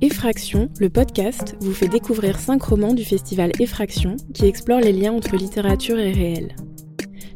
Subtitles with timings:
[0.00, 5.12] Effraction, le podcast, vous fait découvrir cinq romans du festival Effraction qui explorent les liens
[5.12, 6.54] entre littérature et réel.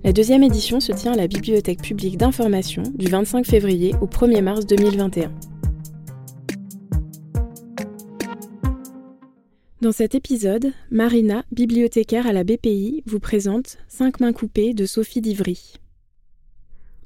[0.04, 4.43] La deuxième édition se tient à la Bibliothèque publique d'information du 25 février au 1er
[4.43, 5.33] mars 2021.
[9.80, 15.20] Dans cet épisode, Marina, bibliothécaire à la BPI, vous présente Cinq mains coupées de Sophie
[15.20, 15.80] Divry.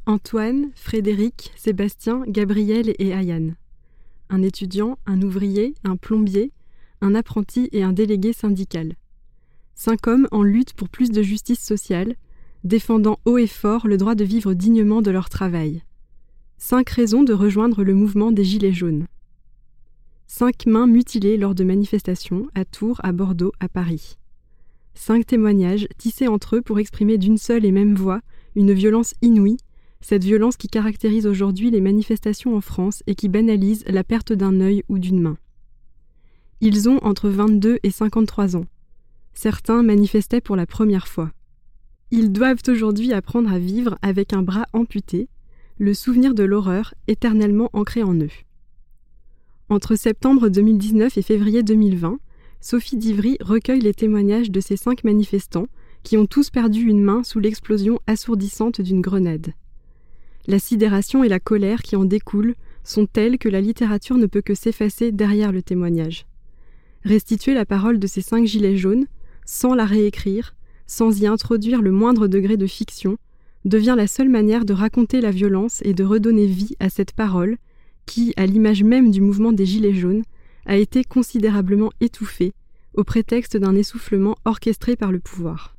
[0.05, 3.57] Antoine, Frédéric, Sébastien, Gabriel et Ayane
[4.31, 6.53] un étudiant, un ouvrier, un plombier,
[7.01, 8.95] un apprenti et un délégué syndical.
[9.75, 12.17] Cinq hommes en lutte pour plus de justice sociale,
[12.65, 15.83] défendant haut et fort le droit de vivre dignement de leur travail.
[16.59, 19.07] Cinq raisons de rejoindre le mouvement des Gilets jaunes.
[20.27, 24.17] Cinq mains mutilées lors de manifestations à Tours, à Bordeaux, à Paris.
[24.95, 28.21] Cinq témoignages tissés entre eux pour exprimer d'une seule et même voix
[28.57, 29.59] une violence inouïe
[30.07, 34.61] cette violence qui caractérise aujourd'hui les manifestations en France et qui banalise la perte d'un
[34.61, 35.37] œil ou d'une main.
[36.61, 38.67] Ils ont entre 22 et 53 ans.
[39.35, 41.33] Certains manifestaient pour la première fois.
[42.13, 45.29] Ils doivent aujourd'hui apprendre à vivre avec un bras amputé,
[45.77, 48.31] le souvenir de l'horreur éternellement ancré en eux.
[49.71, 52.21] Entre septembre 2019 et février 2020,
[52.61, 55.67] Sophie Divry recueille les témoignages de ces cinq manifestants
[56.05, 59.53] qui ont tous perdu une main sous l'explosion assourdissante d'une grenade.
[60.47, 64.43] La sidération et la colère qui en découlent sont telles que la littérature ne peut
[64.43, 66.27] que s'effacer derrière le témoignage.
[67.05, 69.07] Restituer la parole de ces cinq gilets jaunes,
[69.45, 70.55] sans la réécrire,
[70.87, 73.19] sans y introduire le moindre degré de fiction,
[73.65, 77.57] devient la seule manière de raconter la violence et de redonner vie à cette parole
[78.07, 80.23] qui, à l'image même du mouvement des Gilets jaunes,
[80.65, 82.55] a été considérablement étouffée
[82.95, 85.77] au prétexte d'un essoufflement orchestré par le pouvoir.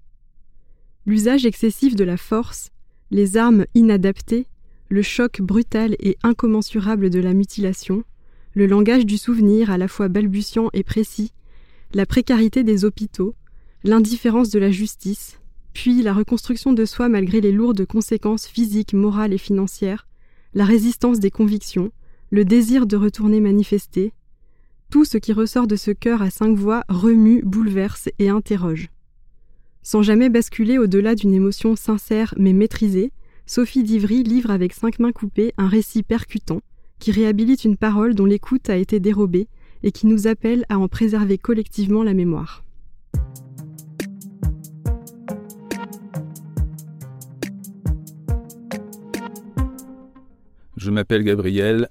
[1.05, 2.69] L'usage excessif de la force,
[3.11, 4.45] les armes inadaptées,
[4.89, 8.03] le choc brutal et incommensurable de la mutilation,
[8.53, 11.31] le langage du souvenir à la fois balbutiant et précis,
[11.93, 13.35] la précarité des hôpitaux,
[13.83, 15.39] l'indifférence de la justice,
[15.73, 20.07] puis la reconstruction de soi malgré les lourdes conséquences physiques, morales et financières,
[20.53, 21.91] la résistance des convictions,
[22.31, 24.13] le désir de retourner manifester,
[24.89, 28.89] tout ce qui ressort de ce cœur à cinq voix remue, bouleverse et interroge.
[29.83, 33.11] Sans jamais basculer au-delà d'une émotion sincère mais maîtrisée,
[33.49, 36.59] Sophie Divry livre avec cinq mains coupées un récit percutant
[36.99, 39.47] qui réhabilite une parole dont l'écoute a été dérobée
[39.83, 42.65] et qui nous appelle à en préserver collectivement la mémoire.
[50.75, 51.89] Je m'appelle Gabriel,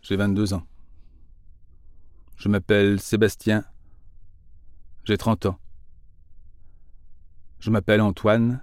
[0.00, 0.66] j'ai 22 ans.
[2.36, 3.62] Je m'appelle Sébastien,
[5.04, 5.58] j'ai 30 ans.
[7.58, 8.62] Je m'appelle Antoine,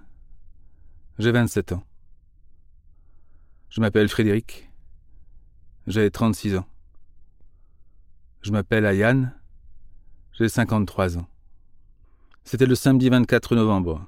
[1.20, 1.84] j'ai 27 ans.
[3.76, 4.70] Je m'appelle Frédéric.
[5.86, 6.64] J'ai 36 ans.
[8.40, 9.38] Je m'appelle Ayane.
[10.32, 11.28] J'ai 53 ans.
[12.42, 14.06] C'était le samedi 24 novembre.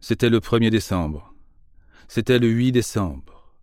[0.00, 1.32] C'était le 1er décembre.
[2.08, 3.54] C'était le 8 décembre.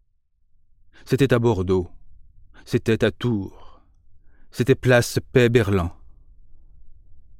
[1.03, 1.89] C'était à Bordeaux.
[2.63, 3.81] C'était à Tours.
[4.49, 5.91] C'était place Paix-Berlan.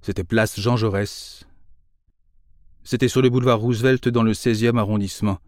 [0.02, 1.46] C'était place Jean Jaurès.
[2.84, 5.40] C'était sur le boulevard Roosevelt dans le 16e arrondissement.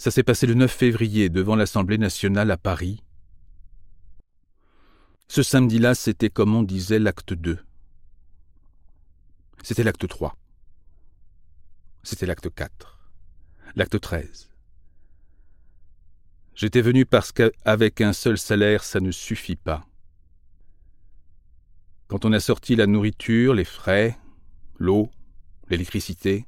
[0.00, 3.04] Ça s'est passé le 9 février devant l'Assemblée nationale à Paris.
[5.28, 7.58] Ce samedi-là, c'était comme on disait l'acte 2.
[9.62, 10.34] C'était l'acte 3.
[12.02, 12.98] C'était l'acte 4.
[13.76, 14.48] L'acte 13.
[16.54, 19.86] J'étais venu parce qu'avec un seul salaire, ça ne suffit pas.
[22.08, 24.18] Quand on a sorti la nourriture, les frais,
[24.78, 25.10] l'eau,
[25.68, 26.46] l'électricité,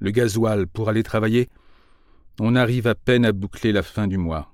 [0.00, 1.48] le gasoil pour aller travailler,
[2.40, 4.52] on arrive à peine à boucler la fin du mois.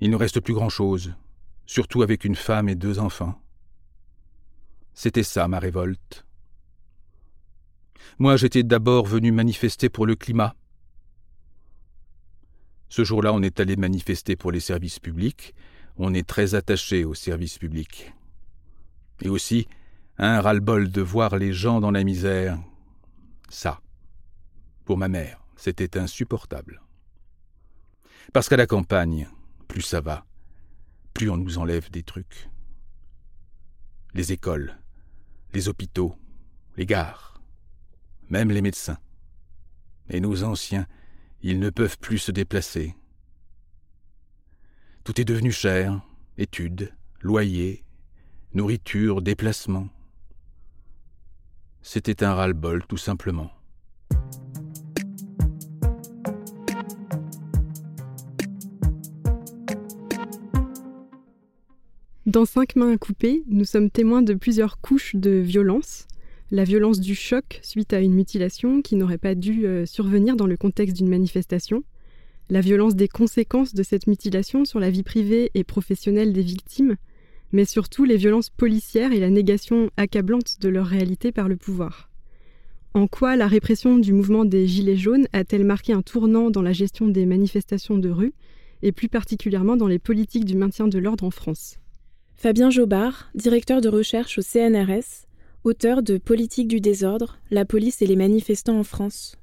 [0.00, 1.14] Il ne reste plus grand-chose,
[1.66, 3.40] surtout avec une femme et deux enfants.
[4.94, 6.24] C'était ça ma révolte.
[8.18, 10.54] Moi j'étais d'abord venu manifester pour le climat.
[12.88, 15.54] Ce jour-là on est allé manifester pour les services publics,
[15.96, 18.12] on est très attaché aux services publics.
[19.20, 19.66] Et aussi
[20.16, 22.58] un ras-le-bol de voir les gens dans la misère.
[23.48, 23.80] Ça,
[24.84, 25.47] pour ma mère.
[25.58, 26.80] C'était insupportable.
[28.32, 29.28] Parce qu'à la campagne,
[29.66, 30.24] plus ça va,
[31.14, 32.48] plus on nous enlève des trucs.
[34.14, 34.78] Les écoles,
[35.52, 36.14] les hôpitaux,
[36.76, 37.42] les gares,
[38.30, 38.98] même les médecins.
[40.08, 40.86] Et nos anciens,
[41.42, 42.94] ils ne peuvent plus se déplacer.
[45.02, 46.00] Tout est devenu cher,
[46.36, 47.84] études, loyers,
[48.54, 49.88] nourriture, déplacement.
[51.82, 53.50] C'était un ras-le-bol, tout simplement.
[62.28, 66.06] Dans Cinq mains coupées, nous sommes témoins de plusieurs couches de violence.
[66.50, 70.46] La violence du choc suite à une mutilation qui n'aurait pas dû euh, survenir dans
[70.46, 71.84] le contexte d'une manifestation.
[72.50, 76.96] La violence des conséquences de cette mutilation sur la vie privée et professionnelle des victimes,
[77.52, 82.10] mais surtout les violences policières et la négation accablante de leur réalité par le pouvoir.
[82.92, 86.74] En quoi la répression du mouvement des Gilets jaunes a-t-elle marqué un tournant dans la
[86.74, 88.34] gestion des manifestations de rue,
[88.82, 91.78] et plus particulièrement dans les politiques du maintien de l'ordre en France?
[92.40, 95.26] Fabien Jobard, directeur de recherche au CNRS,
[95.64, 99.36] auteur de Politique du désordre, la police et les manifestants en France.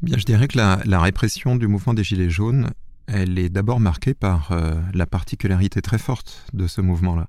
[0.00, 2.70] Bien, je dirais que la, répression du mouvement des Gilets jaunes,
[3.06, 7.28] elle est d'abord marquée par euh, la particularité très forte de ce mouvement-là.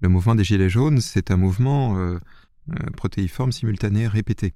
[0.00, 2.18] Le mouvement des Gilets jaunes, c'est un mouvement euh,
[2.70, 4.54] euh, protéiforme simultané répété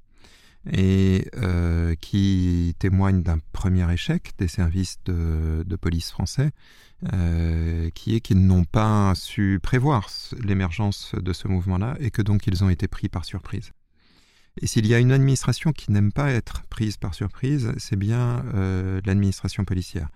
[0.70, 6.52] et euh, qui témoigne d'un premier échec des services de, police français,
[7.12, 10.08] euh, qui est qu'ils n'ont pas su prévoir
[10.42, 13.72] l'émergence de ce mouvement-là et que donc ils ont été pris par surprise.
[14.60, 18.44] Et s'il y a une administration qui n'aime pas être prise par surprise, c'est bien
[18.54, 20.08] euh, l'administration policière.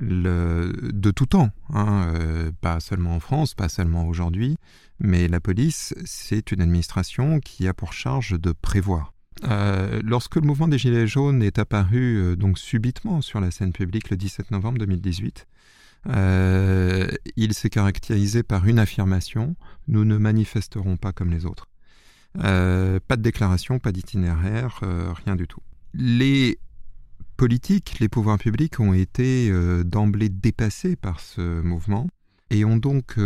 [0.00, 4.56] De tout temps, hein, pas seulement en France, pas seulement aujourd'hui,
[4.98, 9.13] mais la police, c'est une administration qui a pour charge de prévoir.
[9.42, 13.72] Euh, lorsque le mouvement des Gilets jaunes est apparu euh, donc subitement sur la scène
[13.72, 15.46] publique le 17 novembre 2018,
[16.08, 19.56] euh, il s'est caractérisé par une affirmation
[19.88, 21.68] nous ne manifesterons pas comme les autres.
[22.34, 24.80] pas de déclaration, pas d'itinéraire,
[25.24, 25.60] rien du tout.
[25.94, 26.58] Les
[27.36, 29.52] politiques, les pouvoirs publics ont été
[29.84, 32.08] d'emblée dépassés par ce mouvement
[32.54, 33.16] et ont donc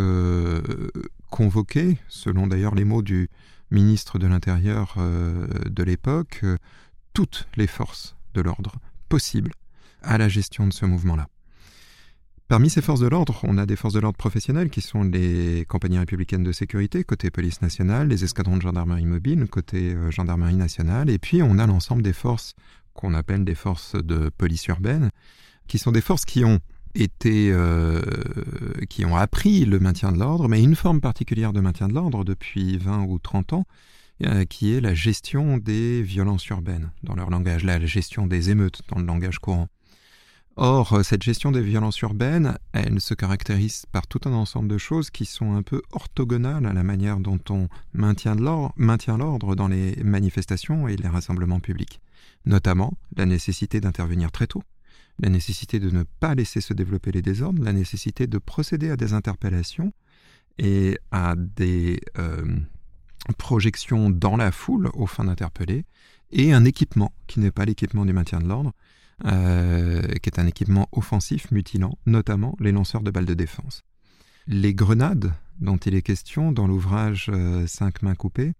[1.30, 3.28] convoqué, selon d'ailleurs les mots du
[3.70, 6.56] ministre de l'Intérieur euh, de l'époque, euh,
[7.12, 8.72] toutes les forces de l'ordre
[9.08, 9.52] possibles
[10.02, 11.28] à la gestion de ce mouvement-là.
[12.46, 15.66] Parmi ces forces de l'ordre, on a des forces de l'ordre professionnelles qui sont les
[15.68, 20.56] compagnies républicaines de sécurité, côté police nationale, les escadrons de gendarmerie mobile, côté euh, gendarmerie
[20.56, 22.54] nationale, et puis on a l'ensemble des forces
[22.94, 25.10] qu'on appelle des forces de police urbaine,
[25.66, 26.58] qui sont des forces qui ont
[26.94, 28.00] été, euh,
[28.88, 32.24] qui ont appris le maintien de l'ordre, mais une forme particulière de maintien de l'ordre
[32.24, 33.64] depuis 20 ou 30 ans,
[34.26, 38.82] euh, qui est la gestion des violences urbaines, dans leur langage, la gestion des émeutes,
[38.88, 39.68] dans le langage courant.
[40.56, 44.76] Or, euh, cette gestion des violences urbaines, elle se caractérise par tout un ensemble de
[44.76, 49.94] choses qui sont un peu orthogonales à la manière dont on maintient l'ordre dans les
[50.02, 52.00] manifestations et les rassemblements publics.
[52.44, 54.64] Notamment la nécessité d'intervenir très tôt,
[55.20, 58.96] la nécessité de ne pas laisser se développer les désordres, la nécessité de procéder à
[58.96, 59.92] des interpellations
[60.58, 62.44] et à des euh,
[63.36, 65.84] projections dans la foule aux fins d'interpeller,
[66.30, 68.72] et un équipement qui n'est pas l'équipement du maintien de l'ordre,
[69.24, 73.82] euh, qui est un équipement offensif mutilant, notamment les lanceurs de balles de défense.
[74.46, 78.52] Les grenades dont il est question dans l'ouvrage euh, Cinq mains coupées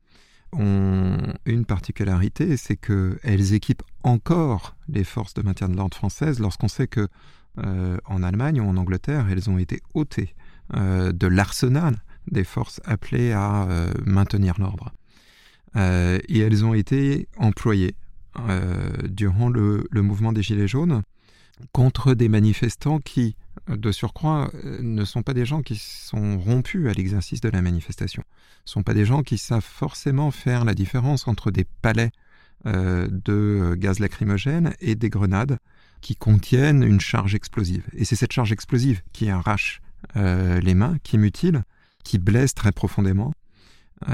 [0.53, 6.69] ont une particularité, c'est qu'elles équipent encore les forces de maintien de l'ordre françaises lorsqu'on
[6.69, 7.09] sait que
[7.59, 10.35] euh, en Allemagne ou en Angleterre, elles ont été ôtées
[10.77, 11.97] euh, de l'arsenal
[12.31, 14.93] des forces appelées à euh, maintenir l'ordre.
[15.77, 17.95] et elles ont été employées
[19.09, 21.03] durant le, le, mouvement des Gilets jaunes
[21.73, 23.37] contre des manifestants qui,
[23.77, 27.63] de surcroît, euh, ne sont pas des gens qui sont rompus à l'exercice de la
[27.63, 28.23] manifestation.
[28.65, 32.11] Ce ne sont pas des gens qui savent forcément faire la différence entre des palais
[32.67, 35.59] euh, de gaz lacrymogène et des grenades
[36.01, 37.85] qui contiennent une charge explosive.
[37.95, 39.81] Et c'est cette charge explosive qui arrache
[40.17, 41.65] euh, les mains, qui mutile,
[42.05, 43.33] qui blesse très profondément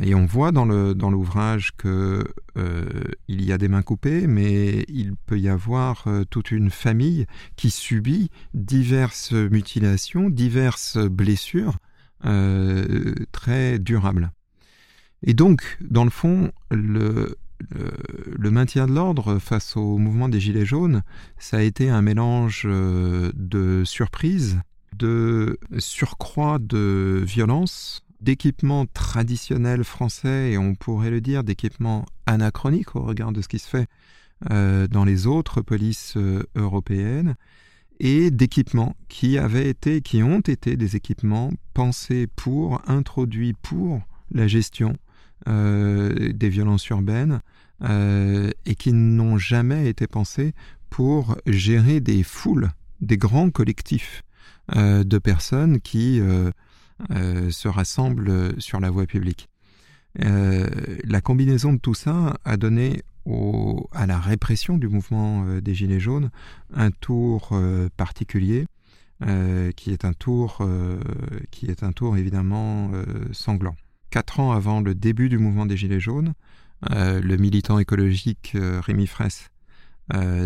[0.02, 2.24] et on voit dans l'ouvrage que
[2.56, 2.84] euh,
[3.28, 7.26] il y a des mains coupées, mais il peut y avoir euh, toute une famille
[7.56, 11.78] qui subit diverses mutilations, diverses blessures
[12.24, 14.30] euh, très durables.
[15.22, 17.36] Et donc, dans le fond, le,
[17.70, 21.02] le maintien de l'ordre face au mouvement des Gilets jaunes,
[21.38, 24.60] ça a été un mélange de surprise,
[24.96, 33.02] de surcroît de violence, d'équipements traditionnels français, et on pourrait le dire d'équipements anachroniques au
[33.02, 33.86] regard de ce qui se fait
[34.50, 37.36] euh, dans les autres polices euh, européennes,
[38.00, 44.00] et d'équipements qui avaient été, qui ont été des équipements pensés pour, introduits pour
[44.32, 44.96] la gestion
[45.46, 47.40] euh, des violences urbaines,
[47.82, 50.54] et qui n'ont jamais été pensés
[50.88, 52.70] pour gérer des foules,
[53.02, 54.22] des grands collectifs
[54.74, 56.18] de personnes qui
[57.10, 59.48] se rassemblent sur la voie publique.
[60.22, 60.68] Euh,
[61.04, 63.02] la combinaison de tout ça a donné
[63.92, 66.30] à la répression du mouvement euh, des Gilets jaunes
[66.72, 67.58] un tour
[67.96, 68.66] particulier
[69.76, 70.68] qui est un tour,
[71.50, 72.90] qui est un tour évidemment
[73.32, 73.74] sanglant.
[74.10, 76.34] Quatre ans avant le début du mouvement des Gilets jaunes,
[76.90, 79.48] le militant écologique Rémi Fraisse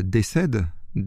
[0.05, 0.67] décède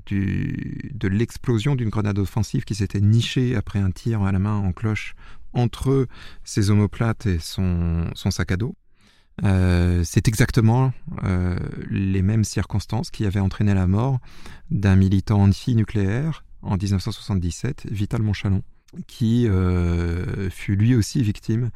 [0.09, 4.71] de l'explosion d'une grenade offensive qui s'était nichée après un tir à la main en
[4.71, 5.15] cloche
[5.53, 6.07] entre
[6.43, 8.75] ses omoplates et son, sac à dos.
[9.43, 10.93] Euh, c'est exactement
[11.23, 11.57] euh,
[11.89, 14.19] les mêmes circonstances qui avaient entraîné la mort
[14.69, 18.61] d'un militant anti-nucléaire en 1977, Vital Monchalon,
[19.07, 21.71] qui euh, fut lui aussi victime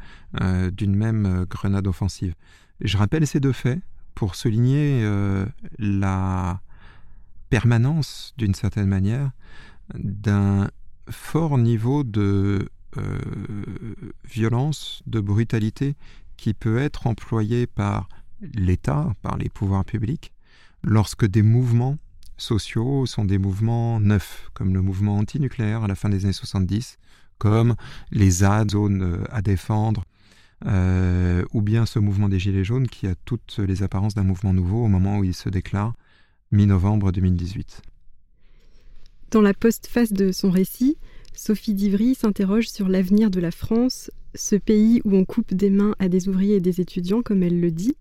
[0.74, 2.36] d'une même grenade offensive.
[2.82, 3.80] Je rappelle ces deux faits
[4.16, 5.04] pour souligner
[5.80, 6.62] la
[7.56, 9.32] permanence, d'une certaine manière,
[9.94, 10.70] d'un
[11.10, 13.20] fort niveau de euh,
[14.30, 15.96] violence, de brutalité
[16.36, 18.10] qui peut être employé par
[18.42, 20.34] l'État, par les pouvoirs publics,
[20.84, 21.98] lorsque des mouvements
[22.36, 26.98] sociaux sont des mouvements neufs, comme le mouvement antinucléaire à la fin des années 70,
[27.38, 27.76] comme
[28.12, 30.04] les ZAD, zones euh, à défendre,
[30.66, 34.52] euh, ou bien ce mouvement des Gilets jaunes qui a toutes les apparences d'un mouvement
[34.52, 35.94] nouveau au moment où il se déclare
[36.52, 37.82] mi-novembre 2018.
[39.32, 40.98] Dans la postface de son récit,
[41.34, 45.96] Sophie Divry s'interroge sur l'avenir de la France, ce pays où on coupe des mains
[46.00, 47.96] à des ouvriers et des étudiants, comme elle le dit.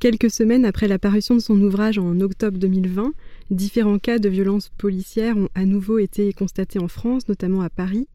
[0.00, 3.12] Quelques semaines après la parution de son ouvrage en octobre 2020,
[3.50, 8.06] différents cas de violences policières ont à nouveau été constatés en France, notamment à Paris.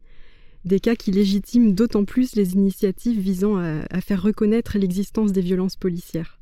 [0.64, 5.76] Des cas qui légitiment d'autant plus les initiatives visant à faire reconnaître l'existence des violences
[5.76, 6.40] policières.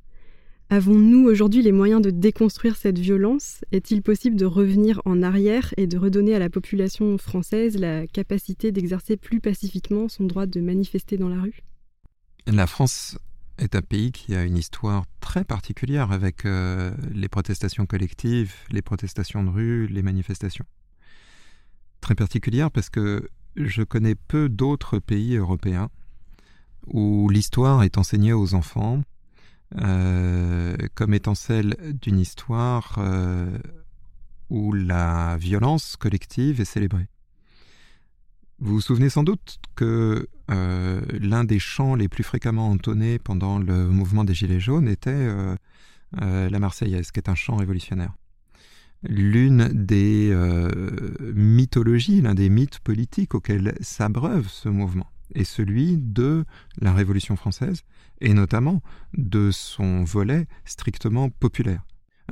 [0.73, 3.63] Avons-nous aujourd'hui les moyens de déconstruire cette violence?
[3.73, 8.73] Est-il possible de revenir en arrière et de redonner à la population française la capacité
[8.73, 11.61] d'exercer plus pacifiquement son droit de manifester dans la rue?
[12.47, 13.19] La France
[13.59, 18.81] est un pays qui a une histoire très particulière avec euh, les protestations collectives, les
[18.81, 20.65] protestations de rue, les manifestations.
[22.01, 25.91] Très particulière parce que je connais peu d'autres pays européens
[26.87, 29.03] où l'histoire est enseignée aux enfants
[29.81, 33.59] euh, comme étant celle d'une histoire euh,
[34.51, 37.07] où la violence collective est célébrée.
[38.59, 43.59] Vous vous souvenez sans doute que euh, l'un des chants les plus fréquemment entonnés pendant
[43.59, 45.29] le mouvement des Gilets jaunes était
[46.13, 48.13] la Marseillaise, qui est un chant révolutionnaire.
[49.03, 50.33] L'une des
[51.35, 56.45] mythologies, l'un des mythes politiques auxquels s'abreuve ce mouvement est celui de
[56.81, 57.83] la Révolution française,
[58.21, 58.83] et notamment
[59.15, 61.83] de son volet strictement populaire.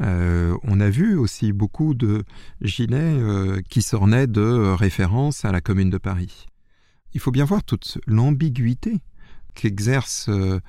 [0.00, 2.24] Euh, on a vu aussi beaucoup de
[2.62, 6.46] gilets euh, qui s'ornaient de références à la Commune de Paris.
[7.12, 9.00] Il faut bien voir toute l'ambiguïté
[9.54, 10.60] qu'exerce euh,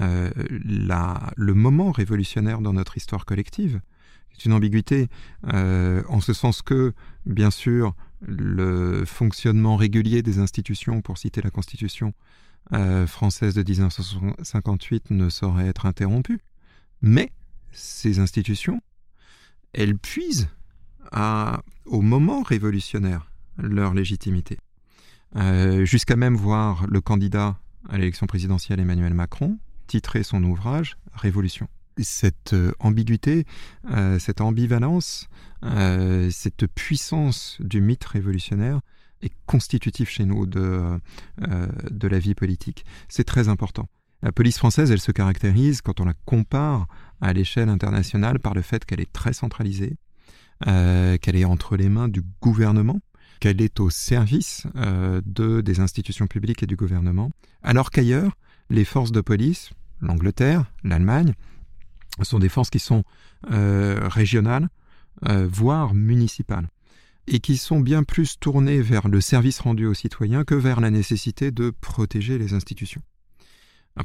[0.00, 3.80] le moment révolutionnaire dans notre histoire collective.
[4.32, 5.08] C'est une ambiguïté
[5.44, 6.94] en ce sens que,
[7.26, 7.94] bien sûr,
[8.26, 12.14] le fonctionnement régulier des institutions, pour citer la Constitution
[12.72, 16.40] euh, française de 1958, ne saurait être interrompu.
[17.00, 17.32] Mais
[17.72, 18.80] ces institutions,
[19.72, 20.48] elles puisent
[21.84, 24.58] au moment révolutionnaire leur légitimité.
[25.36, 31.68] Euh, jusqu'à même voir le candidat à l'élection présidentielle Emmanuel Macron titrer son ouvrage Révolution
[31.98, 33.44] cette euh, ambiguïté,
[33.90, 35.28] euh, cette ambivalence,
[35.64, 38.80] euh, cette puissance du mythe révolutionnaire
[39.22, 40.98] est constitutif chez nous de,
[41.38, 42.84] de la vie politique.
[43.08, 43.88] C'est très important.
[44.20, 46.88] La police française, elle se caractérise, quand on la compare
[47.20, 49.96] à l'échelle internationale, par le fait qu'elle est très centralisée,
[50.64, 52.98] qu'elle est entre les mains du gouvernement,
[53.38, 57.30] qu'elle est au service de, des institutions publiques et du gouvernement,
[57.62, 58.36] alors qu'ailleurs,
[58.70, 59.70] les forces de police,
[60.00, 61.34] l'Angleterre, l'Allemagne,
[62.20, 63.04] sont des forces qui sont
[63.50, 64.68] euh, régionales,
[65.28, 66.68] euh, voire municipales,
[67.26, 70.90] et qui sont bien plus tournées vers le service rendu aux citoyens que vers la
[70.90, 73.02] nécessité de protéger les institutions.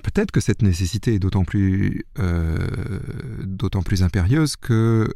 [0.04, 3.00] Peut-être que cette nécessité est d'autant plus, euh,
[4.02, 5.14] impérieuse que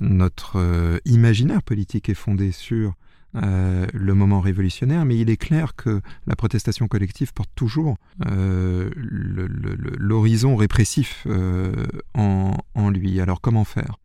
[0.00, 2.94] notre imaginaire politique est fondé sur
[3.34, 7.96] euh, le moment révolutionnaire, mais il est clair que la protestation collective porte toujours
[8.26, 13.20] euh, l'horizon répressif euh, en, lui.
[13.20, 13.98] Alors comment faire?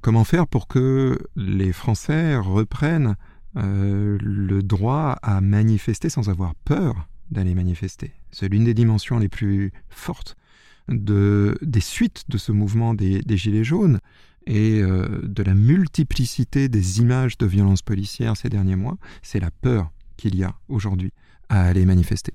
[0.00, 3.16] Comment faire pour que les Français reprennent
[3.54, 8.12] le droit à manifester sans avoir peur d'aller manifester?
[8.30, 10.36] C'est l'une des dimensions les plus fortes
[10.88, 13.98] de, des suites de ce mouvement des Gilets jaunes
[14.48, 19.50] et euh, de la multiplicité des images de violences policières ces derniers mois, c'est la
[19.50, 21.12] peur qu'il y a aujourd'hui
[21.50, 22.32] à aller manifester.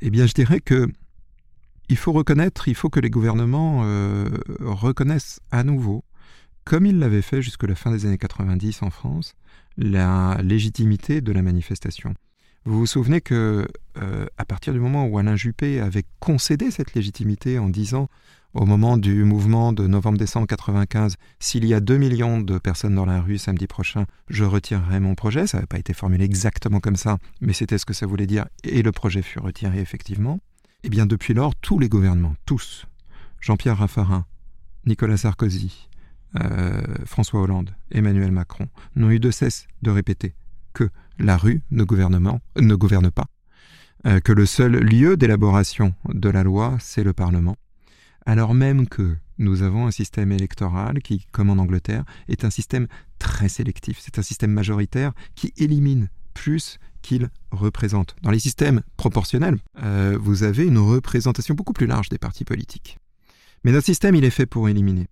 [0.00, 0.88] Eh bien, je dirais que
[1.88, 4.28] il faut reconnaître, il faut que les gouvernements euh,
[4.60, 6.04] reconnaissent à nouveau
[6.64, 9.34] comme il l'avait fait jusqu'à la fin des années 90 en France,
[9.76, 12.14] la légitimité de la manifestation.
[12.64, 16.94] Vous vous souvenez que euh, à partir du moment où Alain Juppé avait concédé cette
[16.94, 18.08] légitimité en disant
[18.54, 23.04] au moment du mouvement de novembre-décembre 95, s'il y a 2 millions de personnes dans
[23.04, 25.46] la rue samedi prochain, je retirerai mon projet.
[25.46, 28.46] Ça n'avait pas été formulé exactement comme ça, mais c'était ce que ça voulait dire,
[28.62, 30.38] et le projet fut retiré effectivement.
[30.84, 32.86] Eh bien depuis lors, tous les gouvernements, tous,
[33.40, 34.24] Jean-Pierre Raffarin,
[34.86, 35.88] Nicolas Sarkozy,
[36.40, 40.34] euh, François Hollande, Emmanuel Macron, n'ont eu de cesse de répéter
[40.74, 43.26] que la rue ne, ne gouverne pas,
[44.06, 47.56] euh, que le seul lieu d'élaboration de la loi, c'est le Parlement,
[48.26, 52.86] alors même que nous avons un système électoral qui, comme en Angleterre, est un système
[53.18, 53.98] très sélectif.
[54.00, 58.16] C'est un système majoritaire qui élimine plus qu'il représente.
[58.22, 62.98] Dans les systèmes proportionnels, euh, vous avez une représentation beaucoup plus large des partis politiques.
[63.64, 65.08] Mais notre système, il est fait pour éliminer.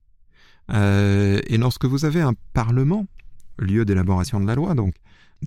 [0.70, 3.06] Euh, et lorsque vous avez un Parlement,
[3.58, 4.94] lieu d'élaboration de la loi, donc,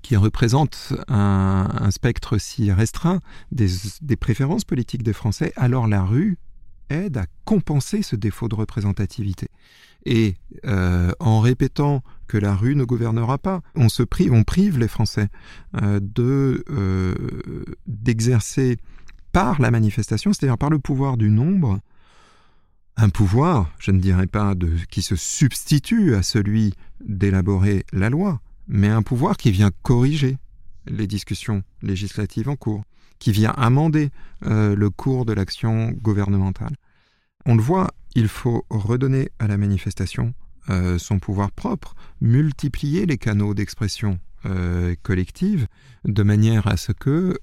[0.01, 3.67] qui représente un, spectre si restreint des,
[4.19, 6.37] préférences politiques des Français, alors la rue
[6.89, 9.47] aide à compenser ce défaut de représentativité.
[10.05, 14.77] Et euh, en répétant que la rue ne gouvernera pas, on se prive, on prive
[14.77, 15.29] les Français
[15.81, 16.63] euh, de
[17.87, 18.77] d'exercer
[19.31, 21.79] par la manifestation, c'est-à-dire par le pouvoir du nombre,
[22.97, 24.53] un pouvoir, je ne dirais pas
[24.89, 30.37] qui se substitue à celui d'élaborer la loi, mais un pouvoir qui vient corriger
[30.87, 32.83] les discussions législatives en cours,
[33.19, 34.09] qui vient amender
[34.45, 36.75] euh, le cours de l'action gouvernementale.
[37.45, 40.33] On le voit, il faut redonner à la manifestation
[40.69, 45.67] euh, son pouvoir propre, multiplier les canaux d'expression euh, collective,
[46.05, 47.37] de manière à ce que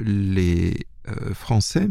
[0.00, 0.86] les
[1.32, 1.88] Français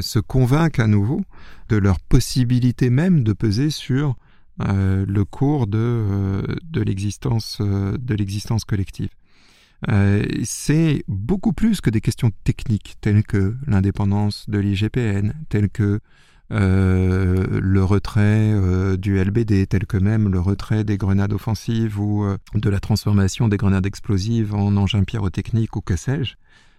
[0.00, 1.22] se convainquent à nouveau
[1.68, 4.16] de leur possibilité même de peser sur
[4.58, 6.42] le cours de,
[6.74, 8.14] l'existence de
[9.84, 10.44] collective.
[10.44, 16.00] c'est beaucoup plus que des questions techniques telles que l'indépendance de l'IGPN, telles que
[16.50, 18.54] le retrait
[18.98, 23.56] du LBD, tel que même le retrait des grenades offensives ou de la transformation des
[23.56, 26.36] grenades explosives en engins pyrotechniques ou que sais-je.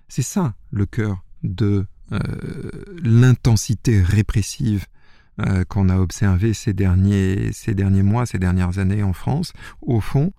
[0.08, 2.20] C'est ça le cœur de euh,
[3.04, 4.86] l'intensité répressive
[5.40, 10.00] euh, qu'on a observée ces derniers, ces derniers mois, ces dernières années en France, au
[10.00, 10.32] fond,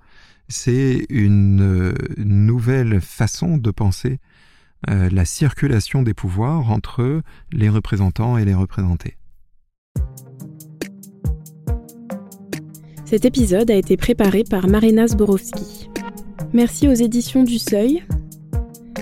[0.49, 4.19] c'est une euh, nouvelle façon de penser
[4.87, 9.17] la circulation des pouvoirs entre les représentants et les représentés.
[13.05, 15.89] Cet épisode a été préparé par Marina Zborowski.
[16.53, 18.05] Merci aux éditions du Seuil.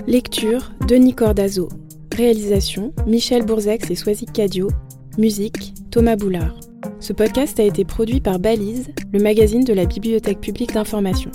[0.07, 1.67] Lecture Denis Cordazo.
[2.15, 4.69] Réalisation Michel Bourzex et Soisic Cadio.
[5.17, 6.66] Musique Thomas Boulard.
[6.99, 11.29] Ce podcast a été produit par Balise, le magazine de la Bibliothèque publique d'information.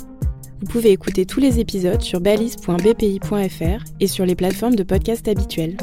[0.59, 5.77] Vous pouvez écouter tous les épisodes sur balise.bpi.fr et sur les plateformes de podcast habituelles.